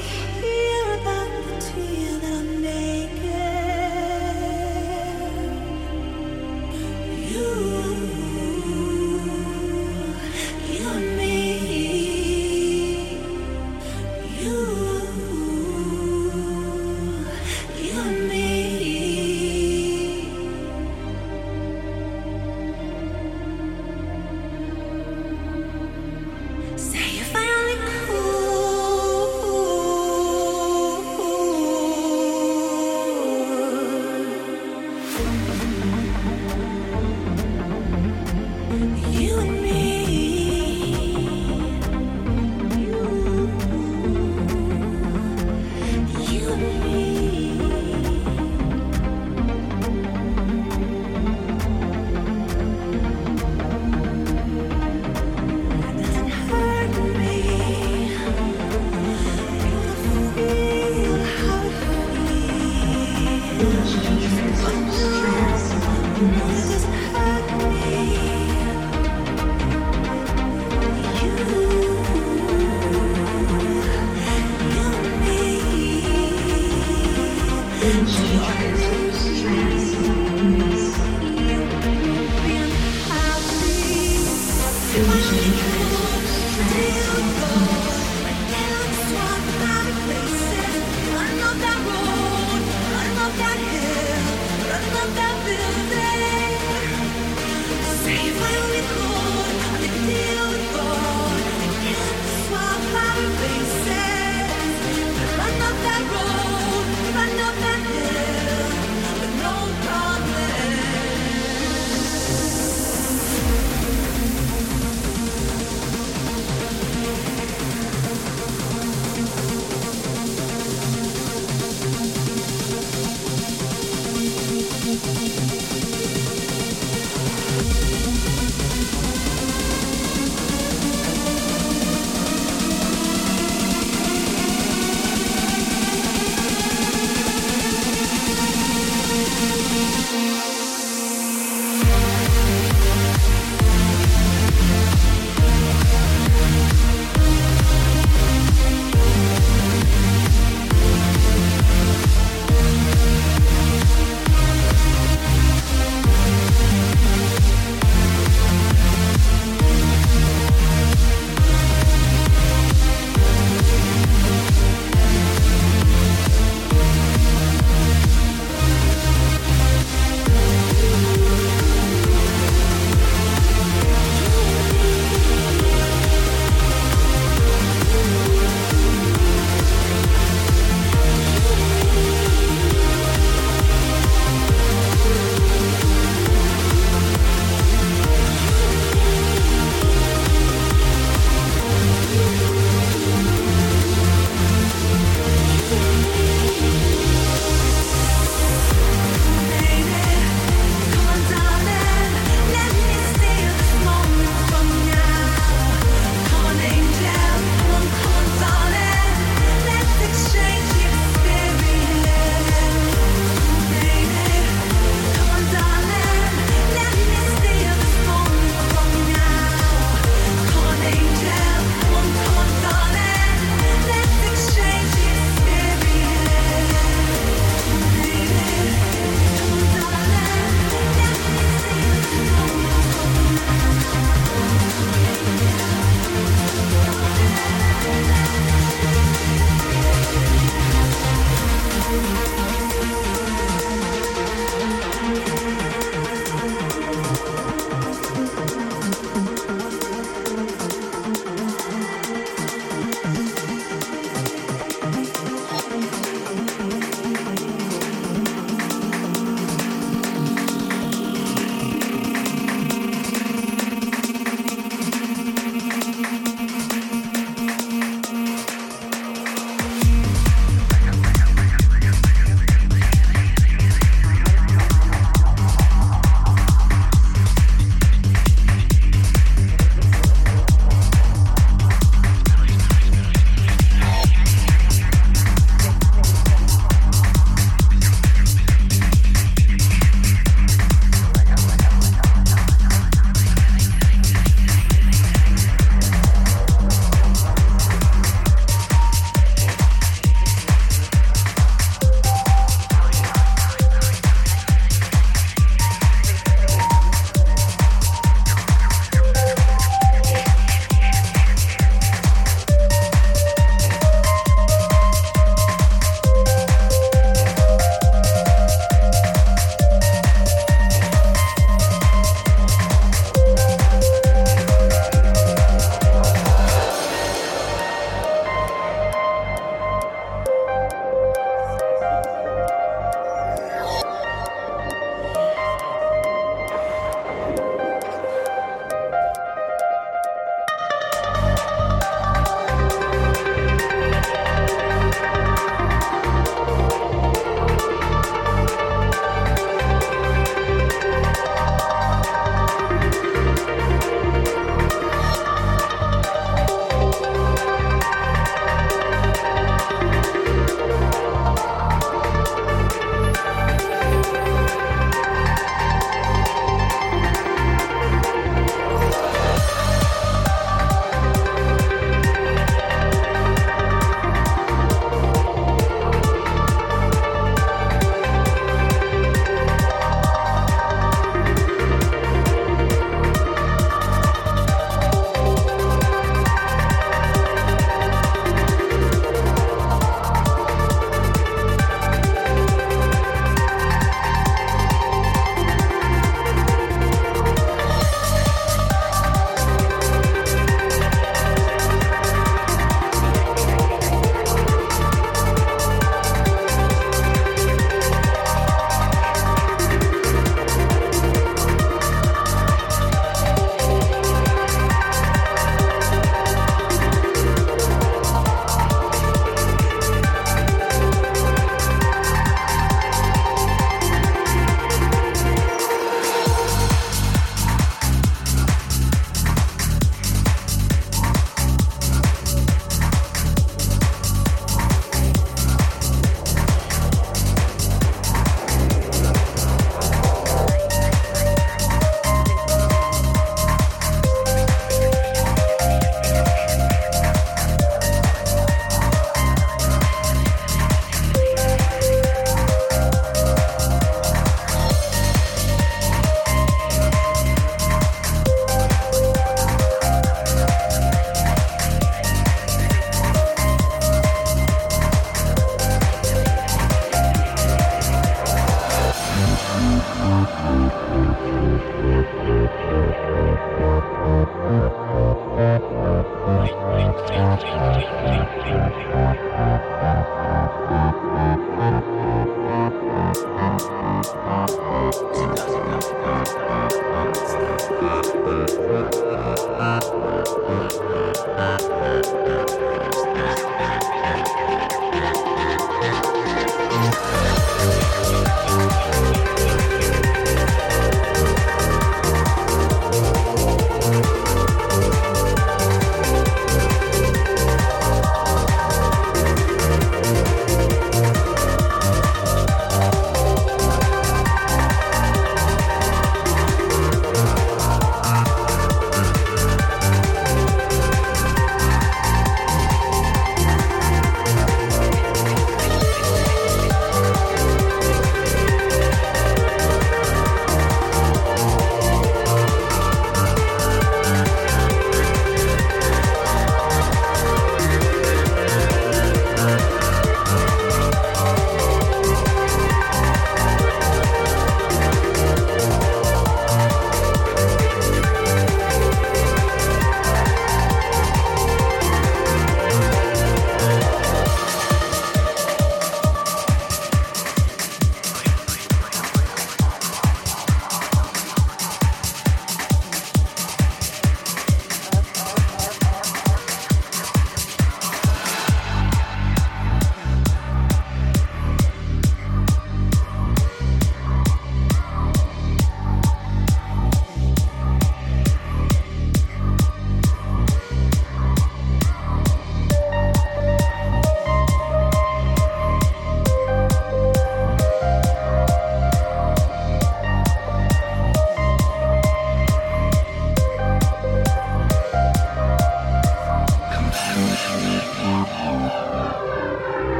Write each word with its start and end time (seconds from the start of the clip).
here. 0.00 0.29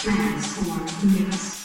Transform. 0.00 1.59